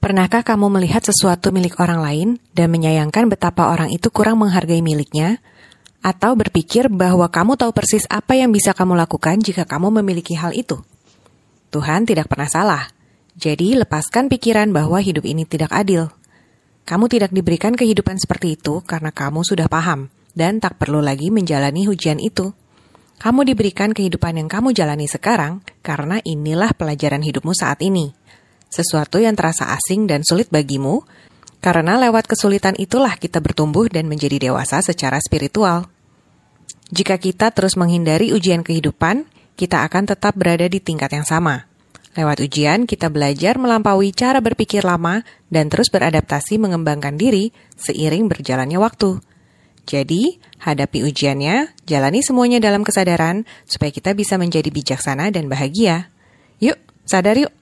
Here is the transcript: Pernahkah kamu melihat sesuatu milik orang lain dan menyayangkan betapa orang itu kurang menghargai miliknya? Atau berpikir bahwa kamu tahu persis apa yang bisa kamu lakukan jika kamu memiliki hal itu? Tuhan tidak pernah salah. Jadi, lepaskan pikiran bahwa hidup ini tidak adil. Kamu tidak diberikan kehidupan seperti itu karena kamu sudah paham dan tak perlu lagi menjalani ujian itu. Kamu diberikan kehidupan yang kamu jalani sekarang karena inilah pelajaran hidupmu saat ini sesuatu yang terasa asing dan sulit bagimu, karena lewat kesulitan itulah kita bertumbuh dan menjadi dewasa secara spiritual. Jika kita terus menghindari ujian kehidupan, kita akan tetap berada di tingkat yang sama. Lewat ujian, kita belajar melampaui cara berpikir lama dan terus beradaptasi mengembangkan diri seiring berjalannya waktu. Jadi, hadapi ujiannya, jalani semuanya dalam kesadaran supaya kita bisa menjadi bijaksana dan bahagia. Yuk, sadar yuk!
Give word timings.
Pernahkah 0.00 0.40
kamu 0.40 0.72
melihat 0.80 1.04
sesuatu 1.04 1.52
milik 1.52 1.76
orang 1.76 2.00
lain 2.00 2.28
dan 2.56 2.72
menyayangkan 2.72 3.28
betapa 3.28 3.68
orang 3.68 3.92
itu 3.92 4.08
kurang 4.08 4.40
menghargai 4.40 4.80
miliknya? 4.80 5.44
Atau 6.00 6.32
berpikir 6.40 6.88
bahwa 6.88 7.28
kamu 7.28 7.60
tahu 7.60 7.76
persis 7.76 8.08
apa 8.08 8.32
yang 8.32 8.48
bisa 8.48 8.72
kamu 8.72 8.96
lakukan 8.96 9.44
jika 9.44 9.68
kamu 9.68 10.00
memiliki 10.00 10.40
hal 10.40 10.56
itu? 10.56 10.80
Tuhan 11.68 12.08
tidak 12.08 12.32
pernah 12.32 12.48
salah. 12.48 12.88
Jadi, 13.36 13.76
lepaskan 13.76 14.32
pikiran 14.32 14.72
bahwa 14.72 15.04
hidup 15.04 15.20
ini 15.28 15.44
tidak 15.44 15.68
adil. 15.68 16.08
Kamu 16.88 17.04
tidak 17.12 17.28
diberikan 17.36 17.76
kehidupan 17.76 18.16
seperti 18.16 18.56
itu 18.56 18.80
karena 18.80 19.12
kamu 19.12 19.44
sudah 19.44 19.68
paham 19.68 20.08
dan 20.32 20.64
tak 20.64 20.80
perlu 20.80 21.04
lagi 21.04 21.28
menjalani 21.28 21.92
ujian 21.92 22.16
itu. 22.16 22.56
Kamu 23.20 23.44
diberikan 23.44 23.92
kehidupan 23.92 24.40
yang 24.40 24.48
kamu 24.48 24.72
jalani 24.72 25.04
sekarang 25.04 25.60
karena 25.84 26.24
inilah 26.24 26.72
pelajaran 26.72 27.20
hidupmu 27.20 27.52
saat 27.52 27.84
ini 27.84 28.16
sesuatu 28.70 29.18
yang 29.18 29.34
terasa 29.34 29.74
asing 29.74 30.06
dan 30.06 30.22
sulit 30.22 30.48
bagimu, 30.48 31.02
karena 31.60 32.00
lewat 32.00 32.30
kesulitan 32.30 32.72
itulah 32.80 33.18
kita 33.20 33.42
bertumbuh 33.42 33.90
dan 33.92 34.08
menjadi 34.08 34.50
dewasa 34.50 34.80
secara 34.80 35.20
spiritual. 35.20 35.90
Jika 36.88 37.20
kita 37.20 37.52
terus 37.52 37.76
menghindari 37.76 38.32
ujian 38.32 38.64
kehidupan, 38.64 39.28
kita 39.54 39.84
akan 39.84 40.08
tetap 40.08 40.32
berada 40.34 40.64
di 40.66 40.80
tingkat 40.80 41.12
yang 41.12 41.28
sama. 41.28 41.68
Lewat 42.18 42.42
ujian, 42.42 42.90
kita 42.90 43.06
belajar 43.06 43.54
melampaui 43.54 44.10
cara 44.10 44.42
berpikir 44.42 44.82
lama 44.82 45.22
dan 45.46 45.70
terus 45.70 45.92
beradaptasi 45.94 46.58
mengembangkan 46.58 47.14
diri 47.14 47.54
seiring 47.78 48.26
berjalannya 48.26 48.82
waktu. 48.82 49.22
Jadi, 49.86 50.42
hadapi 50.58 51.06
ujiannya, 51.06 51.70
jalani 51.86 52.22
semuanya 52.22 52.58
dalam 52.58 52.82
kesadaran 52.82 53.46
supaya 53.62 53.94
kita 53.94 54.14
bisa 54.18 54.38
menjadi 54.38 54.70
bijaksana 54.74 55.30
dan 55.30 55.46
bahagia. 55.46 56.10
Yuk, 56.58 56.78
sadar 57.06 57.38
yuk! 57.38 57.59